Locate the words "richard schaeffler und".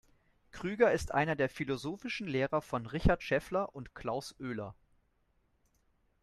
2.87-3.93